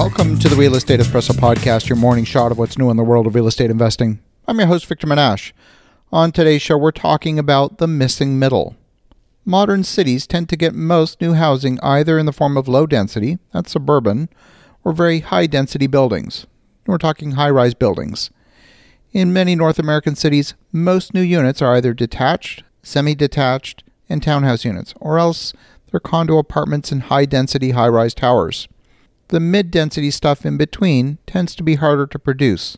Welcome 0.00 0.38
to 0.38 0.48
the 0.48 0.56
Real 0.56 0.76
Estate 0.76 0.98
Espresso 0.98 1.32
Podcast, 1.32 1.90
your 1.90 1.98
morning 1.98 2.24
shot 2.24 2.50
of 2.50 2.56
what's 2.56 2.78
new 2.78 2.88
in 2.88 2.96
the 2.96 3.04
world 3.04 3.26
of 3.26 3.34
real 3.34 3.46
estate 3.46 3.70
investing. 3.70 4.18
I'm 4.48 4.58
your 4.58 4.66
host, 4.66 4.86
Victor 4.86 5.06
Menasce. 5.06 5.52
On 6.10 6.32
today's 6.32 6.62
show, 6.62 6.78
we're 6.78 6.90
talking 6.90 7.38
about 7.38 7.76
the 7.76 7.86
missing 7.86 8.38
middle. 8.38 8.76
Modern 9.44 9.84
cities 9.84 10.26
tend 10.26 10.48
to 10.48 10.56
get 10.56 10.74
most 10.74 11.20
new 11.20 11.34
housing 11.34 11.78
either 11.80 12.18
in 12.18 12.24
the 12.24 12.32
form 12.32 12.56
of 12.56 12.66
low 12.66 12.86
density, 12.86 13.38
that's 13.52 13.72
suburban, 13.72 14.30
or 14.84 14.94
very 14.94 15.20
high 15.20 15.46
density 15.46 15.86
buildings. 15.86 16.46
We're 16.86 16.96
talking 16.96 17.32
high 17.32 17.50
rise 17.50 17.74
buildings. 17.74 18.30
In 19.12 19.34
many 19.34 19.54
North 19.54 19.78
American 19.78 20.16
cities, 20.16 20.54
most 20.72 21.12
new 21.12 21.20
units 21.20 21.60
are 21.60 21.76
either 21.76 21.92
detached, 21.92 22.64
semi 22.82 23.14
detached, 23.14 23.84
and 24.08 24.22
townhouse 24.22 24.64
units, 24.64 24.94
or 24.98 25.18
else 25.18 25.52
they're 25.90 26.00
condo 26.00 26.38
apartments 26.38 26.90
and 26.90 27.02
high 27.02 27.26
density 27.26 27.72
high 27.72 27.88
rise 27.88 28.14
towers. 28.14 28.66
The 29.30 29.38
mid 29.38 29.70
density 29.70 30.10
stuff 30.10 30.44
in 30.44 30.56
between 30.56 31.18
tends 31.24 31.54
to 31.54 31.62
be 31.62 31.76
harder 31.76 32.04
to 32.08 32.18
produce. 32.18 32.76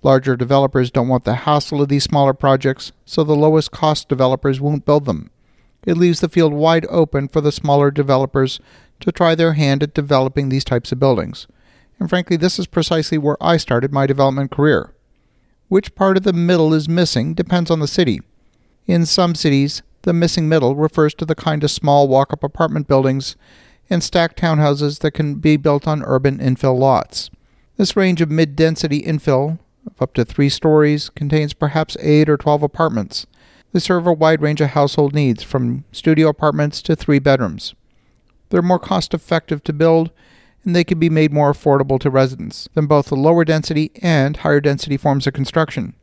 Larger 0.00 0.36
developers 0.36 0.92
don't 0.92 1.08
want 1.08 1.24
the 1.24 1.34
hassle 1.34 1.82
of 1.82 1.88
these 1.88 2.04
smaller 2.04 2.32
projects, 2.32 2.92
so 3.04 3.24
the 3.24 3.34
lowest 3.34 3.72
cost 3.72 4.08
developers 4.08 4.60
won't 4.60 4.84
build 4.84 5.06
them. 5.06 5.28
It 5.84 5.96
leaves 5.96 6.20
the 6.20 6.28
field 6.28 6.52
wide 6.52 6.86
open 6.88 7.26
for 7.26 7.40
the 7.40 7.50
smaller 7.50 7.90
developers 7.90 8.60
to 9.00 9.10
try 9.10 9.34
their 9.34 9.54
hand 9.54 9.82
at 9.82 9.92
developing 9.92 10.50
these 10.50 10.64
types 10.64 10.92
of 10.92 11.00
buildings. 11.00 11.48
And 11.98 12.08
frankly, 12.08 12.36
this 12.36 12.60
is 12.60 12.68
precisely 12.68 13.18
where 13.18 13.36
I 13.40 13.56
started 13.56 13.92
my 13.92 14.06
development 14.06 14.52
career. 14.52 14.94
Which 15.66 15.96
part 15.96 16.16
of 16.16 16.22
the 16.22 16.32
middle 16.32 16.74
is 16.74 16.88
missing 16.88 17.34
depends 17.34 17.72
on 17.72 17.80
the 17.80 17.88
city. 17.88 18.20
In 18.86 19.04
some 19.04 19.34
cities, 19.34 19.82
the 20.02 20.12
missing 20.12 20.48
middle 20.48 20.76
refers 20.76 21.12
to 21.14 21.24
the 21.24 21.34
kind 21.34 21.64
of 21.64 21.72
small 21.72 22.06
walk 22.06 22.32
up 22.32 22.44
apartment 22.44 22.86
buildings 22.86 23.34
and 23.88 24.02
stacked 24.02 24.40
townhouses 24.40 25.00
that 25.00 25.12
can 25.12 25.36
be 25.36 25.56
built 25.56 25.86
on 25.86 26.02
urban 26.02 26.38
infill 26.38 26.78
lots. 26.78 27.30
This 27.76 27.96
range 27.96 28.20
of 28.20 28.30
mid 28.30 28.56
density 28.56 29.02
infill, 29.02 29.58
of 29.86 30.00
up 30.00 30.14
to 30.14 30.24
three 30.24 30.48
stories, 30.48 31.10
contains 31.10 31.52
perhaps 31.52 31.96
8 32.00 32.28
or 32.28 32.36
12 32.36 32.62
apartments. 32.62 33.26
They 33.72 33.80
serve 33.80 34.06
a 34.06 34.12
wide 34.12 34.40
range 34.40 34.60
of 34.60 34.70
household 34.70 35.14
needs, 35.14 35.42
from 35.42 35.84
studio 35.92 36.28
apartments 36.28 36.80
to 36.82 36.96
three 36.96 37.18
bedrooms. 37.18 37.74
They're 38.48 38.62
more 38.62 38.78
cost 38.78 39.12
effective 39.12 39.62
to 39.64 39.72
build, 39.72 40.10
and 40.64 40.74
they 40.74 40.84
can 40.84 40.98
be 40.98 41.10
made 41.10 41.32
more 41.32 41.52
affordable 41.52 42.00
to 42.00 42.10
residents 42.10 42.68
than 42.74 42.86
both 42.86 43.06
the 43.06 43.16
lower 43.16 43.44
density 43.44 43.90
and 44.02 44.38
higher 44.38 44.60
density 44.60 44.96
forms 44.96 45.26
of 45.26 45.34
construction. 45.34 45.94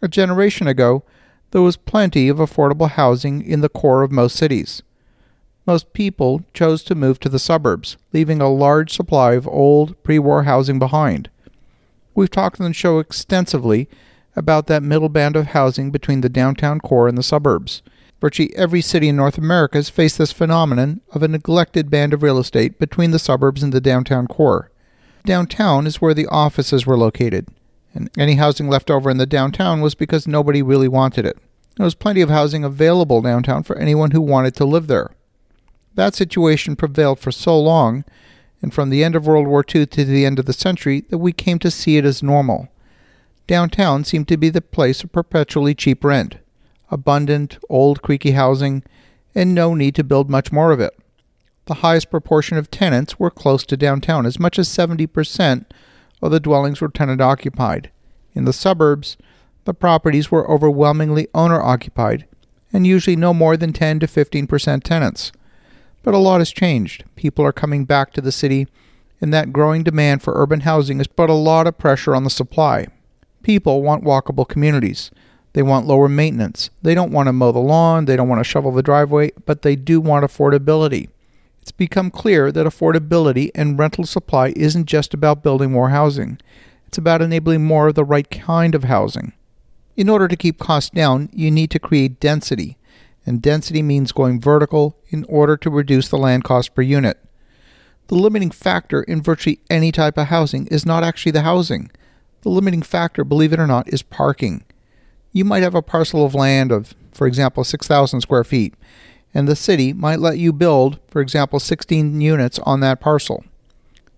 A 0.00 0.08
generation 0.08 0.66
ago, 0.66 1.04
there 1.52 1.62
was 1.62 1.76
plenty 1.76 2.28
of 2.28 2.38
affordable 2.38 2.90
housing 2.90 3.42
in 3.42 3.60
the 3.60 3.68
core 3.68 4.02
of 4.02 4.12
most 4.12 4.36
cities. 4.36 4.82
Most 5.66 5.92
people 5.92 6.42
chose 6.52 6.82
to 6.84 6.94
move 6.94 7.20
to 7.20 7.28
the 7.28 7.38
suburbs, 7.38 7.96
leaving 8.12 8.40
a 8.40 8.48
large 8.48 8.92
supply 8.92 9.34
of 9.34 9.46
old 9.46 10.00
pre 10.02 10.18
war 10.18 10.42
housing 10.42 10.78
behind. 10.78 11.30
We've 12.14 12.30
talked 12.30 12.60
on 12.60 12.66
the 12.66 12.74
show 12.74 12.98
extensively 12.98 13.88
about 14.34 14.66
that 14.66 14.82
middle 14.82 15.08
band 15.08 15.36
of 15.36 15.48
housing 15.48 15.90
between 15.90 16.20
the 16.20 16.28
downtown 16.28 16.80
core 16.80 17.06
and 17.06 17.16
the 17.16 17.22
suburbs. 17.22 17.82
Virtually 18.20 18.54
every 18.56 18.80
city 18.80 19.08
in 19.08 19.16
North 19.16 19.38
America 19.38 19.78
has 19.78 19.88
faced 19.88 20.18
this 20.18 20.32
phenomenon 20.32 21.00
of 21.12 21.22
a 21.22 21.28
neglected 21.28 21.90
band 21.90 22.12
of 22.12 22.22
real 22.22 22.38
estate 22.38 22.78
between 22.78 23.10
the 23.10 23.18
suburbs 23.18 23.62
and 23.62 23.72
the 23.72 23.80
downtown 23.80 24.26
core. 24.26 24.70
Downtown 25.24 25.86
is 25.86 26.00
where 26.00 26.14
the 26.14 26.26
offices 26.26 26.86
were 26.86 26.96
located, 26.96 27.48
and 27.94 28.10
any 28.18 28.34
housing 28.34 28.68
left 28.68 28.90
over 28.90 29.10
in 29.10 29.18
the 29.18 29.26
downtown 29.26 29.80
was 29.80 29.94
because 29.94 30.26
nobody 30.26 30.62
really 30.62 30.88
wanted 30.88 31.24
it. 31.24 31.36
There 31.76 31.84
was 31.84 31.94
plenty 31.94 32.20
of 32.20 32.30
housing 32.30 32.64
available 32.64 33.22
downtown 33.22 33.62
for 33.62 33.78
anyone 33.78 34.10
who 34.10 34.20
wanted 34.20 34.54
to 34.56 34.64
live 34.64 34.88
there. 34.88 35.10
That 35.94 36.14
situation 36.14 36.76
prevailed 36.76 37.18
for 37.18 37.30
so 37.30 37.58
long, 37.58 38.04
and 38.62 38.72
from 38.72 38.90
the 38.90 39.04
end 39.04 39.14
of 39.14 39.26
World 39.26 39.46
War 39.46 39.64
II 39.74 39.86
to 39.86 40.04
the 40.04 40.24
end 40.24 40.38
of 40.38 40.46
the 40.46 40.52
century, 40.52 41.04
that 41.10 41.18
we 41.18 41.32
came 41.32 41.58
to 41.58 41.70
see 41.70 41.96
it 41.96 42.04
as 42.04 42.22
normal. 42.22 42.68
Downtown 43.46 44.04
seemed 44.04 44.28
to 44.28 44.36
be 44.36 44.48
the 44.48 44.62
place 44.62 45.02
of 45.02 45.12
perpetually 45.12 45.74
cheap 45.74 46.04
rent, 46.04 46.36
abundant, 46.90 47.58
old, 47.68 48.02
creaky 48.02 48.30
housing, 48.32 48.82
and 49.34 49.54
no 49.54 49.74
need 49.74 49.94
to 49.96 50.04
build 50.04 50.30
much 50.30 50.52
more 50.52 50.70
of 50.70 50.80
it. 50.80 50.96
The 51.66 51.74
highest 51.74 52.10
proportion 52.10 52.56
of 52.56 52.70
tenants 52.70 53.18
were 53.18 53.30
close 53.30 53.64
to 53.66 53.76
downtown, 53.76 54.26
as 54.26 54.40
much 54.40 54.58
as 54.58 54.68
70% 54.68 55.66
of 56.20 56.30
the 56.30 56.40
dwellings 56.40 56.80
were 56.80 56.88
tenant 56.88 57.20
occupied. 57.20 57.90
In 58.34 58.44
the 58.44 58.52
suburbs, 58.52 59.16
the 59.64 59.74
properties 59.74 60.30
were 60.30 60.50
overwhelmingly 60.50 61.28
owner 61.34 61.60
occupied, 61.60 62.26
and 62.72 62.86
usually 62.86 63.16
no 63.16 63.34
more 63.34 63.56
than 63.56 63.72
10 63.72 64.00
to 64.00 64.06
15% 64.06 64.82
tenants. 64.82 65.32
But 66.02 66.14
a 66.14 66.18
lot 66.18 66.40
has 66.40 66.50
changed. 66.50 67.04
People 67.16 67.44
are 67.44 67.52
coming 67.52 67.84
back 67.84 68.12
to 68.12 68.20
the 68.20 68.32
city, 68.32 68.66
and 69.20 69.32
that 69.32 69.52
growing 69.52 69.84
demand 69.84 70.22
for 70.22 70.34
urban 70.34 70.60
housing 70.60 70.98
has 70.98 71.06
put 71.06 71.30
a 71.30 71.34
lot 71.34 71.66
of 71.66 71.78
pressure 71.78 72.14
on 72.14 72.24
the 72.24 72.30
supply. 72.30 72.88
People 73.42 73.82
want 73.82 74.04
walkable 74.04 74.48
communities. 74.48 75.10
They 75.52 75.62
want 75.62 75.86
lower 75.86 76.08
maintenance. 76.08 76.70
They 76.82 76.94
don't 76.94 77.12
want 77.12 77.28
to 77.28 77.32
mow 77.32 77.52
the 77.52 77.58
lawn, 77.58 78.06
they 78.06 78.16
don't 78.16 78.28
want 78.28 78.40
to 78.40 78.48
shovel 78.48 78.72
the 78.72 78.82
driveway, 78.82 79.32
but 79.44 79.62
they 79.62 79.76
do 79.76 80.00
want 80.00 80.24
affordability. 80.24 81.08
It's 81.60 81.72
become 81.72 82.10
clear 82.10 82.50
that 82.50 82.66
affordability 82.66 83.50
and 83.54 83.78
rental 83.78 84.04
supply 84.04 84.52
isn't 84.56 84.86
just 84.86 85.14
about 85.14 85.44
building 85.44 85.70
more 85.70 85.90
housing. 85.90 86.40
It's 86.88 86.98
about 86.98 87.22
enabling 87.22 87.64
more 87.64 87.88
of 87.88 87.94
the 87.94 88.04
right 88.04 88.28
kind 88.28 88.74
of 88.74 88.84
housing. 88.84 89.32
In 89.96 90.08
order 90.08 90.26
to 90.26 90.36
keep 90.36 90.58
costs 90.58 90.90
down, 90.90 91.28
you 91.32 91.50
need 91.50 91.70
to 91.70 91.78
create 91.78 92.18
density 92.18 92.76
and 93.26 93.42
density 93.42 93.82
means 93.82 94.12
going 94.12 94.40
vertical 94.40 94.96
in 95.12 95.24
order 95.28 95.56
to 95.56 95.70
reduce 95.70 96.08
the 96.08 96.18
land 96.18 96.44
cost 96.44 96.74
per 96.74 96.82
unit. 96.82 97.18
The 98.08 98.14
limiting 98.14 98.50
factor 98.50 99.02
in 99.02 99.22
virtually 99.22 99.60
any 99.70 99.92
type 99.92 100.18
of 100.18 100.26
housing 100.26 100.66
is 100.66 100.84
not 100.84 101.04
actually 101.04 101.32
the 101.32 101.42
housing. 101.42 101.90
The 102.42 102.48
limiting 102.48 102.82
factor, 102.82 103.24
believe 103.24 103.52
it 103.52 103.60
or 103.60 103.66
not, 103.66 103.88
is 103.88 104.02
parking. 104.02 104.64
You 105.32 105.44
might 105.44 105.62
have 105.62 105.74
a 105.74 105.82
parcel 105.82 106.24
of 106.24 106.34
land 106.34 106.72
of, 106.72 106.94
for 107.12 107.26
example, 107.26 107.64
6,000 107.64 108.20
square 108.20 108.44
feet, 108.44 108.74
and 109.32 109.48
the 109.48 109.56
city 109.56 109.92
might 109.92 110.18
let 110.18 110.38
you 110.38 110.52
build, 110.52 110.98
for 111.08 111.20
example, 111.20 111.60
16 111.60 112.20
units 112.20 112.58
on 112.60 112.80
that 112.80 113.00
parcel. 113.00 113.44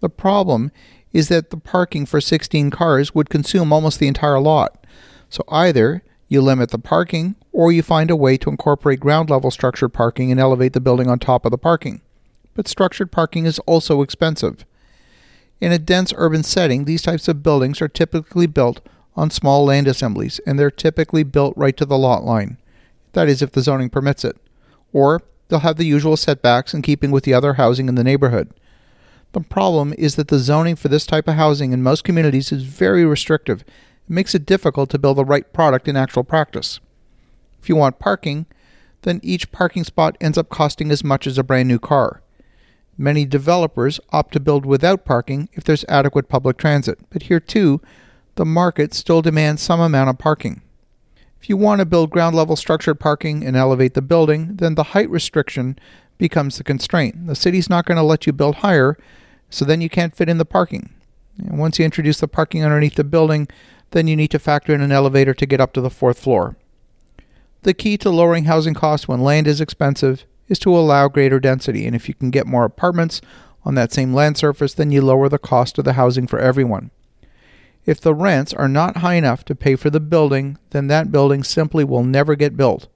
The 0.00 0.08
problem 0.08 0.70
is 1.12 1.28
that 1.28 1.50
the 1.50 1.56
parking 1.56 2.06
for 2.06 2.20
16 2.20 2.70
cars 2.70 3.14
would 3.14 3.30
consume 3.30 3.72
almost 3.72 3.98
the 3.98 4.06
entire 4.06 4.38
lot. 4.38 4.86
So 5.28 5.42
either 5.48 6.02
you 6.30 6.40
limit 6.40 6.70
the 6.70 6.78
parking, 6.78 7.34
or 7.52 7.72
you 7.72 7.82
find 7.82 8.08
a 8.08 8.16
way 8.16 8.36
to 8.38 8.48
incorporate 8.48 9.00
ground 9.00 9.28
level 9.28 9.50
structured 9.50 9.92
parking 9.92 10.30
and 10.30 10.38
elevate 10.38 10.72
the 10.72 10.80
building 10.80 11.10
on 11.10 11.18
top 11.18 11.44
of 11.44 11.50
the 11.50 11.58
parking. 11.58 12.00
But 12.54 12.68
structured 12.68 13.10
parking 13.10 13.46
is 13.46 13.58
also 13.60 14.00
expensive. 14.00 14.64
In 15.60 15.72
a 15.72 15.78
dense 15.78 16.14
urban 16.16 16.44
setting, 16.44 16.84
these 16.84 17.02
types 17.02 17.26
of 17.26 17.42
buildings 17.42 17.82
are 17.82 17.88
typically 17.88 18.46
built 18.46 18.80
on 19.16 19.30
small 19.30 19.64
land 19.64 19.88
assemblies, 19.88 20.38
and 20.46 20.56
they're 20.56 20.70
typically 20.70 21.24
built 21.24 21.52
right 21.56 21.76
to 21.76 21.84
the 21.84 21.98
lot 21.98 22.24
line. 22.24 22.58
That 23.12 23.28
is, 23.28 23.42
if 23.42 23.50
the 23.50 23.60
zoning 23.60 23.90
permits 23.90 24.24
it. 24.24 24.36
Or 24.92 25.22
they'll 25.48 25.58
have 25.58 25.78
the 25.78 25.84
usual 25.84 26.16
setbacks 26.16 26.72
in 26.72 26.82
keeping 26.82 27.10
with 27.10 27.24
the 27.24 27.34
other 27.34 27.54
housing 27.54 27.88
in 27.88 27.96
the 27.96 28.04
neighborhood. 28.04 28.54
The 29.32 29.40
problem 29.40 29.94
is 29.98 30.14
that 30.14 30.28
the 30.28 30.38
zoning 30.38 30.76
for 30.76 30.86
this 30.86 31.06
type 31.06 31.26
of 31.26 31.34
housing 31.34 31.72
in 31.72 31.82
most 31.82 32.04
communities 32.04 32.52
is 32.52 32.62
very 32.62 33.04
restrictive 33.04 33.64
makes 34.10 34.34
it 34.34 34.44
difficult 34.44 34.90
to 34.90 34.98
build 34.98 35.16
the 35.16 35.24
right 35.24 35.52
product 35.52 35.88
in 35.88 35.96
actual 35.96 36.24
practice. 36.24 36.80
If 37.62 37.68
you 37.68 37.76
want 37.76 37.98
parking, 37.98 38.46
then 39.02 39.20
each 39.22 39.52
parking 39.52 39.84
spot 39.84 40.16
ends 40.20 40.36
up 40.36 40.48
costing 40.48 40.90
as 40.90 41.04
much 41.04 41.26
as 41.26 41.38
a 41.38 41.42
brand 41.42 41.68
new 41.68 41.78
car. 41.78 42.22
Many 42.98 43.24
developers 43.24 44.00
opt 44.10 44.32
to 44.34 44.40
build 44.40 44.66
without 44.66 45.04
parking 45.04 45.48
if 45.52 45.64
there's 45.64 45.84
adequate 45.88 46.28
public 46.28 46.58
transit, 46.58 46.98
but 47.10 47.24
here 47.24 47.40
too, 47.40 47.80
the 48.34 48.44
market 48.44 48.92
still 48.92 49.22
demands 49.22 49.62
some 49.62 49.80
amount 49.80 50.10
of 50.10 50.18
parking. 50.18 50.62
If 51.40 51.48
you 51.48 51.56
want 51.56 51.78
to 51.78 51.86
build 51.86 52.10
ground 52.10 52.36
level 52.36 52.56
structured 52.56 53.00
parking 53.00 53.44
and 53.44 53.56
elevate 53.56 53.94
the 53.94 54.02
building, 54.02 54.56
then 54.56 54.74
the 54.74 54.82
height 54.82 55.08
restriction 55.08 55.78
becomes 56.18 56.58
the 56.58 56.64
constraint. 56.64 57.26
The 57.26 57.34
city's 57.34 57.70
not 57.70 57.86
going 57.86 57.96
to 57.96 58.02
let 58.02 58.26
you 58.26 58.32
build 58.34 58.56
higher, 58.56 58.98
so 59.48 59.64
then 59.64 59.80
you 59.80 59.88
can't 59.88 60.14
fit 60.14 60.28
in 60.28 60.36
the 60.36 60.44
parking. 60.44 60.90
And 61.38 61.58
once 61.58 61.78
you 61.78 61.84
introduce 61.86 62.20
the 62.20 62.28
parking 62.28 62.62
underneath 62.62 62.96
the 62.96 63.04
building, 63.04 63.48
then 63.90 64.06
you 64.06 64.16
need 64.16 64.30
to 64.30 64.38
factor 64.38 64.74
in 64.74 64.80
an 64.80 64.92
elevator 64.92 65.34
to 65.34 65.46
get 65.46 65.60
up 65.60 65.72
to 65.72 65.80
the 65.80 65.90
fourth 65.90 66.18
floor. 66.18 66.56
The 67.62 67.74
key 67.74 67.96
to 67.98 68.10
lowering 68.10 68.44
housing 68.44 68.74
costs 68.74 69.06
when 69.06 69.20
land 69.20 69.46
is 69.46 69.60
expensive 69.60 70.24
is 70.48 70.58
to 70.60 70.76
allow 70.76 71.08
greater 71.08 71.38
density, 71.38 71.86
and 71.86 71.94
if 71.94 72.08
you 72.08 72.14
can 72.14 72.30
get 72.30 72.46
more 72.46 72.64
apartments 72.64 73.20
on 73.64 73.74
that 73.74 73.92
same 73.92 74.14
land 74.14 74.38
surface, 74.38 74.74
then 74.74 74.90
you 74.90 75.02
lower 75.02 75.28
the 75.28 75.38
cost 75.38 75.78
of 75.78 75.84
the 75.84 75.92
housing 75.94 76.26
for 76.26 76.38
everyone. 76.38 76.90
If 77.86 78.00
the 78.00 78.14
rents 78.14 78.52
are 78.52 78.68
not 78.68 78.98
high 78.98 79.14
enough 79.14 79.44
to 79.46 79.54
pay 79.54 79.76
for 79.76 79.90
the 79.90 80.00
building, 80.00 80.58
then 80.70 80.86
that 80.88 81.12
building 81.12 81.42
simply 81.42 81.84
will 81.84 82.04
never 82.04 82.34
get 82.34 82.56
built. 82.56 82.88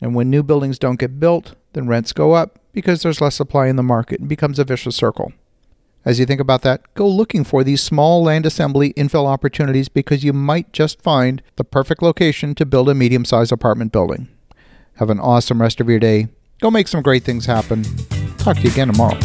And 0.00 0.14
when 0.14 0.30
new 0.30 0.42
buildings 0.42 0.78
don't 0.78 0.98
get 0.98 1.20
built, 1.20 1.54
then 1.72 1.86
rents 1.86 2.12
go 2.12 2.32
up 2.32 2.58
because 2.72 3.02
there's 3.02 3.20
less 3.20 3.36
supply 3.36 3.68
in 3.68 3.76
the 3.76 3.82
market 3.82 4.20
and 4.20 4.28
becomes 4.28 4.58
a 4.58 4.64
vicious 4.64 4.96
circle. 4.96 5.32
As 6.04 6.18
you 6.18 6.26
think 6.26 6.40
about 6.40 6.62
that, 6.62 6.82
go 6.94 7.06
looking 7.08 7.44
for 7.44 7.62
these 7.62 7.80
small 7.80 8.24
land 8.24 8.44
assembly 8.44 8.92
infill 8.94 9.26
opportunities 9.26 9.88
because 9.88 10.24
you 10.24 10.32
might 10.32 10.72
just 10.72 11.00
find 11.00 11.42
the 11.56 11.64
perfect 11.64 12.02
location 12.02 12.54
to 12.56 12.66
build 12.66 12.88
a 12.88 12.94
medium 12.94 13.24
sized 13.24 13.52
apartment 13.52 13.92
building. 13.92 14.28
Have 14.96 15.10
an 15.10 15.20
awesome 15.20 15.60
rest 15.60 15.80
of 15.80 15.88
your 15.88 16.00
day. 16.00 16.28
Go 16.60 16.70
make 16.70 16.88
some 16.88 17.02
great 17.02 17.22
things 17.22 17.46
happen. 17.46 17.84
Talk 18.38 18.56
to 18.56 18.62
you 18.62 18.70
again 18.70 18.88
tomorrow. 18.88 19.18